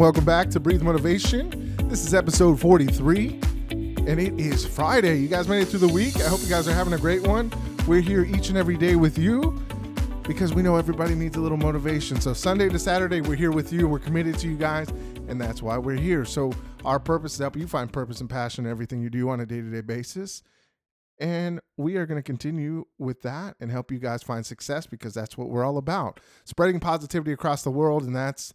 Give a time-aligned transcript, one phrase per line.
[0.00, 1.76] welcome back to Breathe Motivation.
[1.90, 3.38] This is episode 43,
[3.70, 5.18] and it is Friday.
[5.18, 6.16] You guys made it through the week.
[6.16, 7.52] I hope you guys are having a great one.
[7.86, 9.62] We're here each and every day with you
[10.22, 12.18] because we know everybody needs a little motivation.
[12.18, 13.88] So, Sunday to Saturday, we're here with you.
[13.88, 14.88] We're committed to you guys,
[15.28, 16.24] and that's why we're here.
[16.24, 16.50] So,
[16.82, 19.40] our purpose is to help you find purpose and passion in everything you do on
[19.40, 20.42] a day to day basis.
[21.18, 25.12] And we are going to continue with that and help you guys find success because
[25.12, 28.04] that's what we're all about spreading positivity across the world.
[28.04, 28.54] And that's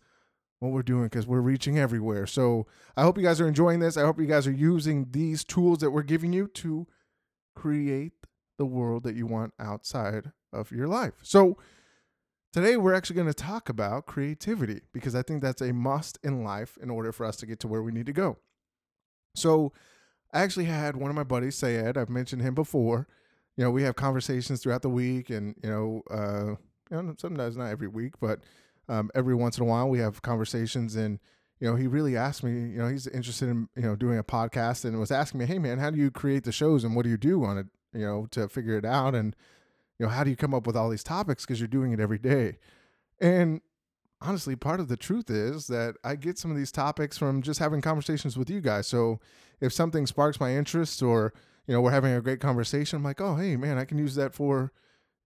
[0.60, 2.26] what we're doing because we're reaching everywhere.
[2.26, 3.98] So I hope you guys are enjoying this.
[3.98, 6.88] I hope you guys are using these tools that we're giving you to
[7.56, 8.14] create
[8.58, 11.14] the world that you want outside of your life.
[11.22, 11.58] So
[12.54, 16.44] today we're actually going to talk about creativity because I think that's a must in
[16.44, 18.38] life in order for us to get to where we need to go.
[19.36, 19.74] So
[20.34, 23.08] I actually had one of my buddies, Sayed, I've mentioned him before.
[23.58, 26.56] You know, we have conversations throughout the week and, you know, uh,
[26.92, 28.40] you know, sometimes not every week, but
[28.88, 31.20] um, every once in a while we have conversations and
[31.60, 34.24] you know he really asked me you know he's interested in you know doing a
[34.24, 37.04] podcast and was asking me hey man how do you create the shows and what
[37.04, 39.16] do you do on it you know to figure it out?
[39.16, 39.36] And
[39.98, 42.00] you know how do you come up with all these topics because you're doing it
[42.00, 42.58] every day?
[43.20, 43.62] And
[44.22, 47.60] honestly part of the truth is that i get some of these topics from just
[47.60, 48.88] having conversations with you guys.
[48.88, 49.20] So
[49.62, 51.34] if something sparks my interest or
[51.68, 54.16] you know we're having a great conversation i'm like oh hey man i can use
[54.16, 54.72] that for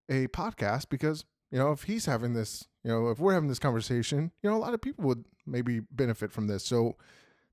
[0.10, 3.60] a podcast because you know if he's having this you know, if we're having this
[3.60, 6.64] conversation, you know, a lot of people would maybe benefit from this.
[6.64, 6.96] So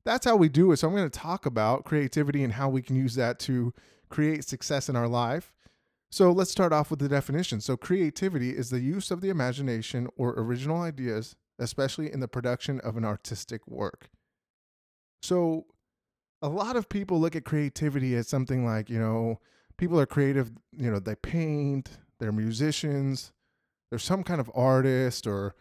[0.05, 0.77] that's how we do it.
[0.79, 3.75] So I'm going to talk about creativity and how we can use that to
[4.09, 5.53] create success in our life.
[6.11, 7.61] So let's start off with the definition.
[7.61, 12.81] So creativity is the use of the imagination or original ideas, especially in the production
[12.81, 14.09] of an artistic work.
[15.23, 15.67] So
[16.41, 19.41] a lot of people look at creativity as something like, you know,
[19.77, 21.91] people are creative, you know, they paint,
[22.21, 23.33] they're musicians,
[23.91, 25.55] there's some kind of artist or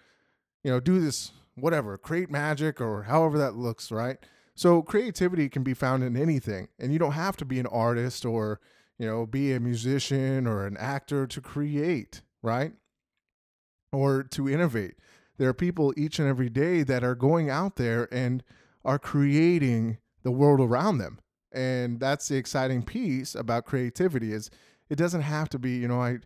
[0.63, 4.17] you know do this whatever create magic or however that looks right?
[4.55, 8.25] So creativity can be found in anything and you don't have to be an artist
[8.25, 8.59] or
[8.97, 12.73] you know be a musician or an actor to create right?
[13.91, 14.95] Or to innovate.
[15.37, 18.43] There are people each and every day that are going out there and
[18.83, 21.19] are creating the world around them
[21.55, 24.51] and that's the exciting piece about creativity is
[24.89, 26.17] it doesn't have to be you know i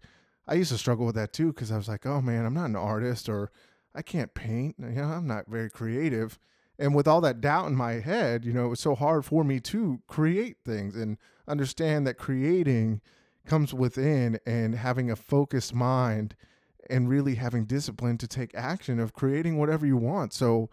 [0.50, 2.66] I used to struggle with that too because I was like, oh man, I'm not
[2.66, 3.52] an artist or
[3.94, 4.76] I can't paint.
[4.80, 6.40] You know, I'm not very creative.
[6.80, 9.44] And with all that doubt in my head, you know, it was so hard for
[9.44, 11.18] me to create things and
[11.48, 13.02] understand that creating
[13.46, 16.36] comes within and having a focused mind
[16.90, 20.34] and really having discipline to take action of creating whatever you want.
[20.34, 20.72] So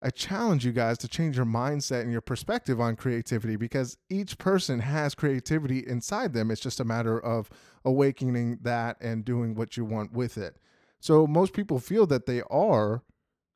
[0.00, 4.38] I challenge you guys to change your mindset and your perspective on creativity because each
[4.38, 6.50] person has creativity inside them.
[6.50, 7.50] It's just a matter of
[7.84, 10.56] awakening that and doing what you want with it.
[11.00, 13.02] So most people feel that they are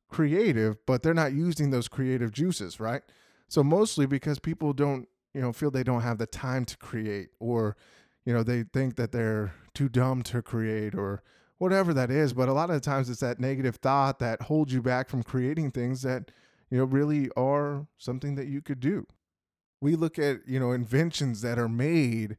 [0.09, 3.03] creative, but they're not using those creative juices, right?
[3.47, 7.29] So mostly because people don't, you know, feel they don't have the time to create
[7.39, 7.77] or
[8.25, 11.23] you know, they think that they're too dumb to create or
[11.57, 12.33] whatever that is.
[12.33, 15.71] But a lot of times it's that negative thought that holds you back from creating
[15.71, 16.31] things that,
[16.69, 19.07] you know, really are something that you could do.
[19.81, 22.37] We look at, you know, inventions that are made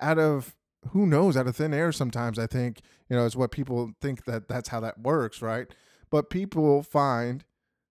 [0.00, 0.54] out of
[0.90, 4.24] who knows, out of thin air sometimes, I think, you know, is what people think
[4.26, 5.66] that that's how that works, right?
[6.10, 7.44] But people find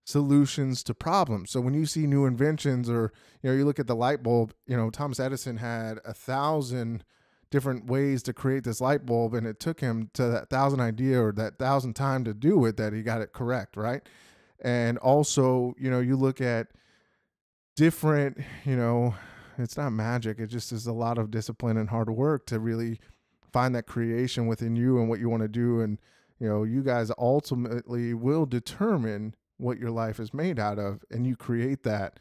[0.05, 1.51] solutions to problems.
[1.51, 4.53] So when you see new inventions or, you know, you look at the light bulb,
[4.67, 7.03] you know, Thomas Edison had a thousand
[7.53, 11.21] different ways to create this light bulb and it took him to that thousand idea
[11.21, 14.01] or that thousand time to do it that he got it correct right?
[14.59, 16.69] And also you know you look at
[17.75, 19.13] different you know
[19.59, 22.99] it's not magic it just is a lot of discipline and hard work to really
[23.51, 25.99] find that creation within you and what you want to do and
[26.39, 31.27] you know you guys ultimately will determine what your life is made out of and
[31.27, 32.19] you create that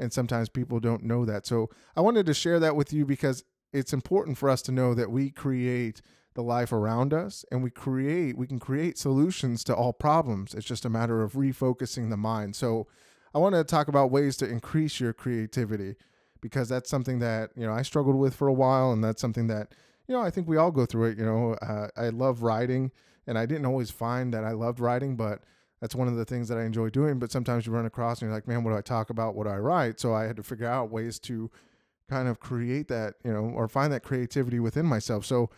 [0.00, 1.46] and sometimes people don't know that.
[1.46, 3.44] So i wanted to share that with you because
[3.74, 6.00] it's important for us to know that we create
[6.34, 10.54] the life around us and we create we can create solutions to all problems.
[10.54, 12.56] It's just a matter of refocusing the mind.
[12.56, 12.86] So
[13.34, 15.96] i want to talk about ways to increase your creativity
[16.40, 19.48] because that's something that you know i struggled with for a while and that's something
[19.48, 19.72] that
[20.06, 22.92] you know i think we all go through it you know uh, i love writing
[23.26, 25.42] and i didn't always find that i loved writing but
[25.84, 27.18] that's one of the things that i enjoy doing.
[27.18, 29.34] But sometimes you run across and you're like man what do i talk about?
[29.34, 30.00] What do i write?
[30.00, 31.50] So i had to figure out ways to
[32.08, 35.24] kind of create that, you know, or find that creativity within myself.
[35.24, 35.50] So,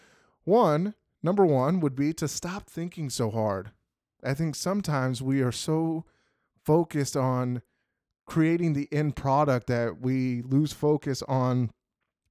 [0.44, 3.72] one, number one would be to stop thinking so hard.
[4.22, 6.04] I think sometimes we are so
[6.64, 7.62] focused on
[8.26, 11.70] creating the end product that we lose focus on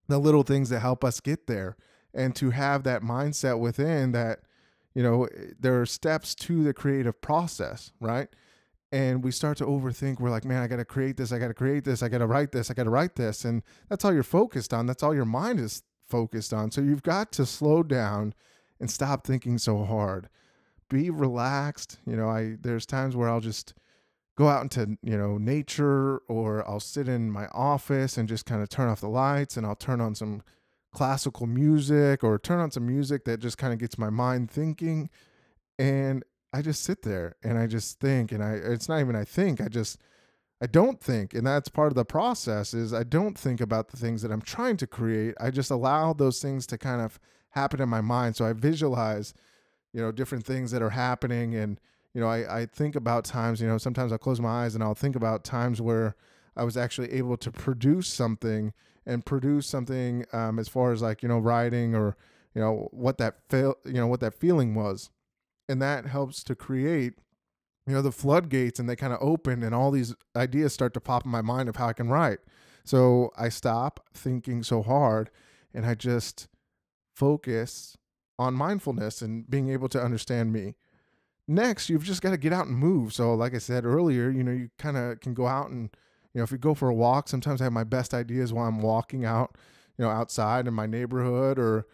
[0.07, 1.77] the little things that help us get there.
[2.13, 4.39] And to have that mindset within that,
[4.93, 8.29] you know, eh, there are steps to the creative process, right?
[8.91, 10.19] And we start to overthink.
[10.19, 11.31] We're like, man, I got to create this.
[11.31, 12.03] I got to create this.
[12.03, 12.69] I got to write this.
[12.69, 13.45] I got to write this.
[13.45, 14.85] And that's all you're focused on.
[14.85, 16.71] That's all your mind is focused on.
[16.71, 18.33] So you've got to slow down
[18.79, 20.29] and stop thinking so hard.
[20.89, 21.99] Be relaxed.
[22.05, 23.73] You know, I there's times where I'll just
[24.37, 28.61] go out into, you know, nature or I'll sit in my office and just kind
[28.61, 30.43] of turn off the lights and I'll turn on some
[30.93, 35.09] classical music or turn on some music that just kind of gets my mind thinking
[35.79, 36.23] and
[36.55, 39.59] I just sit there and I just think and I it's not even I think,
[39.59, 39.99] I just
[40.61, 43.97] I don't think and that's part of the process is I don't think about the
[43.97, 45.35] things that I'm trying to create.
[45.37, 47.19] I just allow those things to kind of
[47.49, 48.37] happen in my mind.
[48.37, 49.33] So I visualize,
[49.91, 51.77] you know, different things that are happening and
[52.13, 54.81] you know, I, I think about times, you know, sometimes I'll close my eyes and
[54.81, 56.15] I'll think about times where
[56.55, 58.71] I was actually able to produce something
[59.05, 62.15] and produce something um, as far as like, you know, writing or,
[62.53, 65.09] you know, what that feel, you know, what that feeling was
[65.67, 67.13] and that helps to create
[67.87, 70.99] you know the floodgates and they kind of open and all these ideas start to
[70.99, 72.39] pop in my mind of how I can write.
[72.83, 75.29] So I stop thinking so hard
[75.73, 76.47] and I just
[77.15, 77.97] focus
[78.37, 80.75] on mindfulness and being able to understand me.
[81.47, 83.13] Next, you've just got to get out and move.
[83.13, 85.89] So like I said earlier, you know, you kind of can go out and
[86.33, 88.67] you know, if you go for a walk, sometimes I have my best ideas while
[88.67, 89.55] I'm walking out,
[89.97, 91.85] you know, outside in my neighborhood or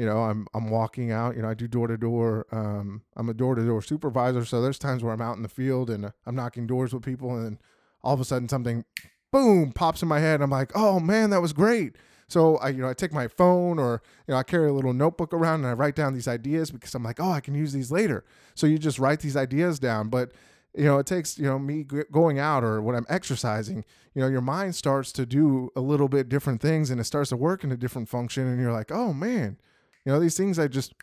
[0.00, 1.36] you know, I'm I'm walking out.
[1.36, 2.46] You know, I do door to door.
[2.52, 5.48] Um, I'm a door to door supervisor, so there's times where I'm out in the
[5.48, 7.58] field and uh, I'm knocking doors with people, and
[8.02, 8.86] all of a sudden something,
[9.30, 10.40] boom, pops in my head.
[10.40, 11.96] I'm like, oh man, that was great.
[12.28, 14.94] So I, you know, I take my phone or you know, I carry a little
[14.94, 17.74] notebook around and I write down these ideas because I'm like, oh, I can use
[17.74, 18.24] these later.
[18.54, 20.32] So you just write these ideas down, but
[20.74, 24.28] you know, it takes, you know, me going out or when I'm exercising, you know,
[24.28, 27.64] your mind starts to do a little bit different things and it starts to work
[27.64, 28.46] in a different function.
[28.46, 29.58] And you're like, oh man,
[30.04, 30.94] you know, these things I just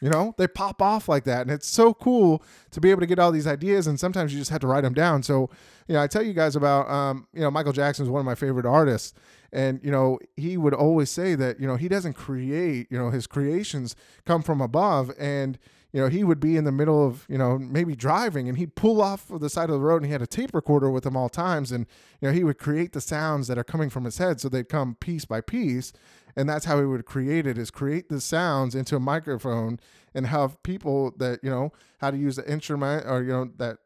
[0.00, 1.42] you know, they pop off like that.
[1.42, 3.86] And it's so cool to be able to get all these ideas.
[3.86, 5.22] And sometimes you just have to write them down.
[5.22, 5.50] So,
[5.88, 8.26] you know, I tell you guys about, um, you know, Michael Jackson is one of
[8.26, 9.14] my favorite artists.
[9.52, 13.10] And, you know, he would always say that, you know, he doesn't create, you know,
[13.10, 13.96] his creations
[14.26, 15.12] come from above.
[15.18, 15.58] And,
[15.96, 18.74] you know, he would be in the middle of, you know, maybe driving and he'd
[18.74, 21.06] pull off of the side of the road and he had a tape recorder with
[21.06, 21.72] him all times.
[21.72, 21.86] And,
[22.20, 24.38] you know, he would create the sounds that are coming from his head.
[24.38, 25.94] So they'd come piece by piece
[26.36, 29.80] and that's how he would create it is create the sounds into a microphone
[30.14, 31.72] and have people that you know
[32.02, 33.78] how to use the instrument or you know that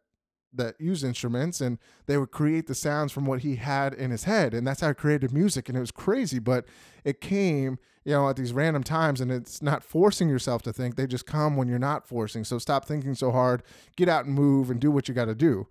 [0.52, 4.24] that use instruments and they would create the sounds from what he had in his
[4.24, 6.64] head and that's how he created music and it was crazy but
[7.04, 10.96] it came you know at these random times and it's not forcing yourself to think
[10.96, 13.62] they just come when you're not forcing so stop thinking so hard
[13.96, 15.66] get out and move and do what you got to do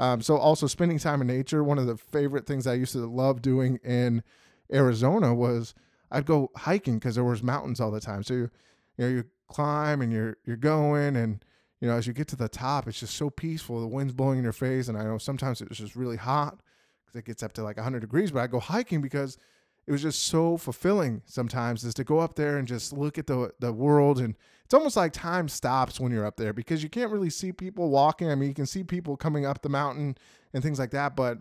[0.00, 3.06] um, so also spending time in nature one of the favorite things i used to
[3.06, 4.22] love doing in
[4.70, 5.74] arizona was
[6.10, 8.22] I'd go hiking because there was mountains all the time.
[8.22, 8.50] So you,
[8.96, 11.44] you know, you climb and you're you're going, and
[11.80, 13.80] you know, as you get to the top, it's just so peaceful.
[13.80, 16.60] The wind's blowing in your face, and I know sometimes it's just really hot
[17.04, 18.30] because it gets up to like 100 degrees.
[18.30, 19.38] But I go hiking because
[19.86, 21.22] it was just so fulfilling.
[21.24, 24.34] Sometimes is to go up there and just look at the the world, and
[24.64, 27.90] it's almost like time stops when you're up there because you can't really see people
[27.90, 28.30] walking.
[28.30, 30.16] I mean, you can see people coming up the mountain
[30.52, 31.38] and things like that, but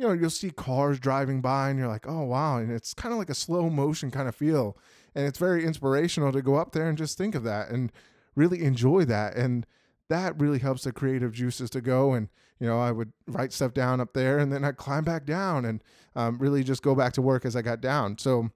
[0.00, 2.56] you know, you'll see cars driving by and you're like, oh, wow.
[2.56, 4.78] And it's kind of like a slow motion kind of feel.
[5.14, 7.92] And it's very inspirational to go up there and just think of that and
[8.34, 9.36] really enjoy that.
[9.36, 9.66] And
[10.10, 12.12] that really helps the creative juices to go.
[12.12, 15.24] And, you know, I would write stuff down up there and then I'd climb back
[15.24, 15.82] down and
[16.14, 18.18] um, really just go back to work as I got down.
[18.18, 18.50] So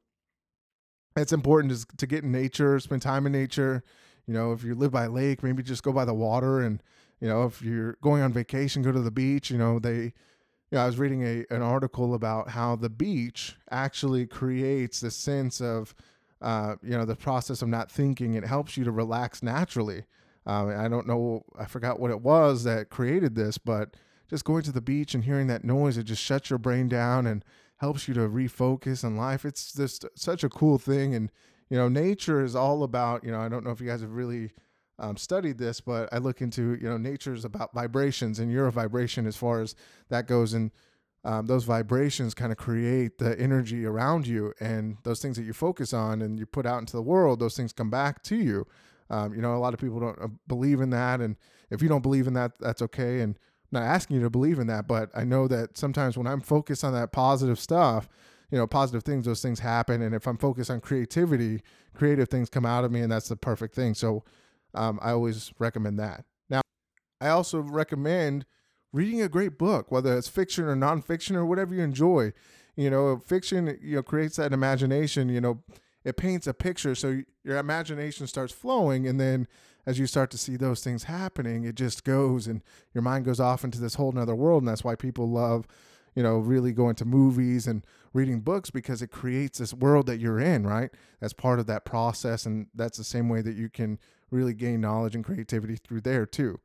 [1.17, 3.83] it's important to, to get in nature, spend time in nature.
[4.27, 6.61] You know, if you live by a lake, maybe just go by the water.
[6.61, 6.83] And,
[7.21, 9.51] you know, if you're going on vacation, go to the beach.
[9.51, 10.13] You know, they,
[10.71, 15.61] yeah, I was reading a an article about how the beach actually creates this sense
[15.61, 15.95] of,
[16.43, 18.35] uh, you know, the process of not thinking.
[18.35, 20.05] It helps you to relax naturally.
[20.47, 23.97] Um, I don't know, I forgot what it was that created this, but
[24.29, 27.27] just going to the beach and hearing that noise, it just shuts your brain down
[27.27, 27.45] and
[27.79, 29.45] helps you to refocus on life.
[29.45, 31.15] It's just such a cool thing.
[31.15, 31.31] And,
[31.71, 34.13] you know, nature is all about, you know, I don't know if you guys have
[34.13, 34.53] really
[34.99, 38.67] um, studied this, but I look into you know nature is about vibrations, and you're
[38.67, 39.75] a vibration as far as
[40.09, 40.71] that goes, and
[41.25, 45.53] um, those vibrations kind of create the energy around you, and those things that you
[45.53, 48.67] focus on and you put out into the world, those things come back to you.
[49.11, 51.37] Um, you know, a lot of people don't uh, believe in that, and
[51.71, 53.21] if you don't believe in that, that's okay.
[53.21, 53.37] And
[53.73, 56.41] I'm not asking you to believe in that, but I know that sometimes when I'm
[56.41, 58.09] focused on that positive stuff,
[58.51, 60.01] you know, positive things, those things happen.
[60.01, 61.61] And if I'm focused on creativity,
[61.95, 63.95] creative things come out of me, and that's the perfect thing.
[63.95, 64.25] So
[64.75, 66.25] um, I always recommend that.
[66.49, 66.61] Now,
[67.21, 68.47] I also recommend
[68.93, 72.33] reading a great book, whether it's fiction or nonfiction or whatever you enjoy.
[72.77, 75.29] You know, fiction, you know, creates that imagination.
[75.29, 75.63] You know,
[76.05, 79.49] it paints a picture, so your imagination starts flowing, and then
[79.87, 83.41] as you start to see those things happening, it just goes and your mind goes
[83.41, 84.63] off into this whole nother world.
[84.63, 85.67] And that's why people love,
[86.15, 90.21] you know, really going to movies and reading books because it creates this world that
[90.21, 90.91] you're in, right?
[91.21, 92.47] That's part of that process.
[92.47, 93.99] And that's the same way that you can
[94.31, 96.61] really gain knowledge and creativity through there too.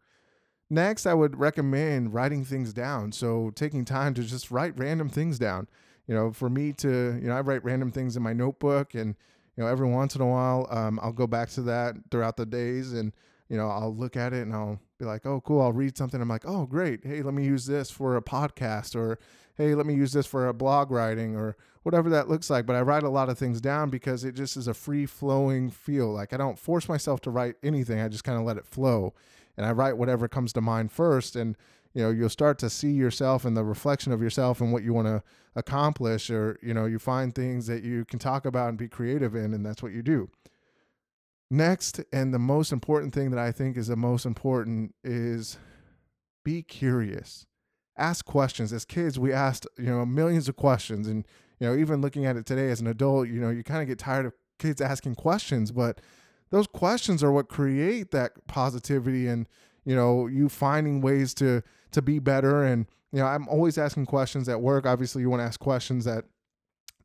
[0.69, 3.11] Next, I would recommend writing things down.
[3.11, 5.67] So taking time to just write random things down.
[6.09, 9.15] You know, for me to, you know, I write random things in my notebook and,
[9.55, 12.47] you know, every once in a while, um, I'll go back to that throughout the
[12.47, 13.13] days and,
[13.47, 15.61] you know, I'll look at it and I'll be like, oh, cool.
[15.61, 16.19] I'll read something.
[16.19, 17.05] I'm like, oh, great.
[17.05, 19.19] Hey, let me use this for a podcast or,
[19.53, 22.65] hey, let me use this for a blog writing or whatever that looks like.
[22.65, 25.69] But I write a lot of things down because it just is a free flowing
[25.69, 26.11] feel.
[26.11, 27.99] Like I don't force myself to write anything.
[27.99, 29.13] I just kind of let it flow
[29.57, 31.35] and I write whatever comes to mind first.
[31.35, 31.55] And,
[31.93, 34.91] you know, you'll start to see yourself and the reflection of yourself and what you
[34.91, 35.21] want to
[35.59, 39.35] accomplish, or, you know, you find things that you can talk about and be creative
[39.35, 40.29] in, and that's what you do.
[41.51, 45.57] Next, and the most important thing that I think is the most important is
[46.43, 47.45] be curious.
[47.97, 48.71] Ask questions.
[48.71, 51.07] As kids, we asked, you know, millions of questions.
[51.07, 51.25] And,
[51.59, 53.87] you know, even looking at it today as an adult, you know, you kind of
[53.87, 55.99] get tired of kids asking questions, but
[56.49, 59.47] those questions are what create that positivity and
[59.85, 62.63] you know you finding ways to to be better.
[62.63, 64.85] And you know i'm always asking questions at work.
[64.85, 66.25] Obviously you want to ask questions that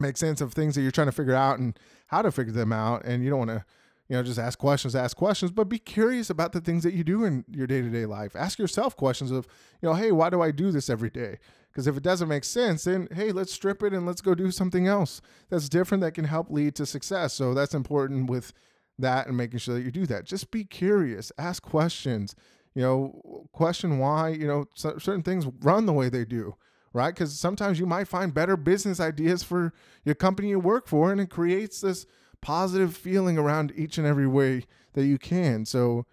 [0.01, 2.73] make sense of things that you're trying to figure out and how to figure them
[2.73, 3.05] out.
[3.05, 3.65] And you don't want to
[4.09, 5.51] you know just ask questions ask questions.
[5.51, 8.37] But be curious about the things that you do in your day-to-day life.
[8.37, 9.47] Ask yourself questions of
[9.81, 11.39] you know hey why do i do this every day?
[11.73, 14.51] Because if it doesn't make sense then hey let's strip it and let's go do
[14.51, 17.33] something else that's different that can help lead to success.
[17.33, 18.53] So that's important with
[18.99, 20.25] that and making sure that you do that.
[20.25, 22.35] Just be curious, ask questions,
[22.75, 26.57] you know, question why, you know, certain things run the way they do,
[26.93, 27.15] right?
[27.15, 29.73] Because sometimes you might find better business ideas for
[30.05, 32.07] your company you work for, and it creates this
[32.43, 34.65] positive feeling around each and every way
[34.95, 35.65] that you can.
[35.65, 36.07] So,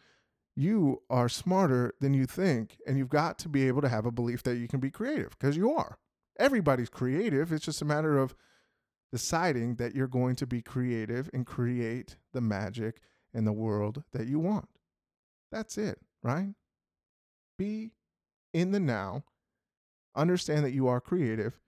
[0.56, 4.12] you are smarter than you think, and you've got to be able to have a
[4.12, 5.98] belief that you can be creative because you are.
[6.38, 7.51] Everybody's creative.
[7.51, 8.36] It's just a matter of
[9.12, 13.01] deciding that you're going to be creative and create the magic
[13.34, 14.68] in the world that you want.
[15.51, 16.54] That's it, right?
[17.58, 17.92] Be
[18.54, 19.24] in the now,
[20.16, 21.60] understand that you are creative,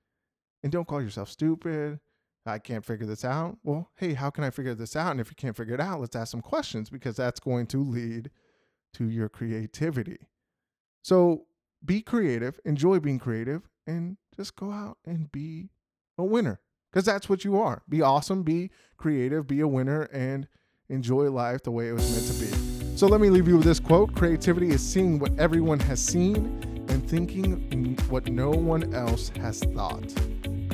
[0.63, 1.99] and don't call yourself stupid.
[2.45, 3.57] I can't figure this out.
[3.63, 5.11] Well, hey, how can I figure this out?
[5.11, 7.77] And if you can't figure it out, let's ask some questions because that's going to
[7.77, 8.29] lead
[8.95, 10.17] to your creativity.
[11.03, 11.45] So
[11.83, 15.69] be creative, enjoy being creative, and just go out and be
[16.17, 16.59] a winner
[16.91, 17.81] because that's what you are.
[17.87, 20.47] Be awesome, be creative, be a winner, and
[20.89, 22.72] enjoy life the way it was meant to be.
[22.95, 26.35] So let me leave you with this quote Creativity is seeing what everyone has seen
[26.89, 30.13] and thinking what no one else has thought.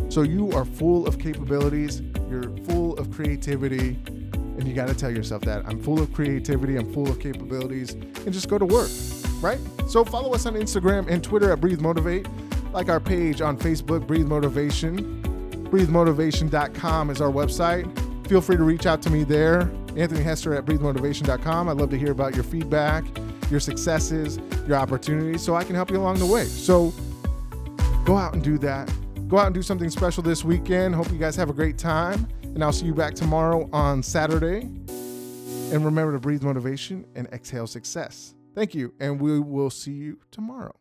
[0.10, 5.12] So you are full of capabilities, you're full of creativity, and you got to tell
[5.12, 8.90] yourself that I'm full of creativity, I'm full of capabilities, and just go to work,
[9.42, 9.60] right?
[9.88, 12.28] So follow us on Instagram and Twitter at Breathe Motivate,
[12.74, 15.20] like our page on Facebook, Breathe Motivation
[15.70, 18.28] breathemotivation.com is our website.
[18.28, 19.72] Feel free to reach out to me there.
[20.00, 21.70] Anthony Hester at breathemotivation.com.
[21.70, 23.04] I'd love to hear about your feedback,
[23.52, 26.46] your successes, your opportunities, so I can help you along the way.
[26.46, 26.94] So
[28.06, 28.92] go out and do that.
[29.28, 30.96] Go out and do something special this weekend.
[30.96, 32.28] Hope you guys have a great time.
[32.44, 34.62] And I'll see you back tomorrow on Saturday.
[34.62, 38.34] And remember to breathe motivation and exhale success.
[38.56, 38.94] Thank you.
[39.00, 40.79] And we will see you tomorrow.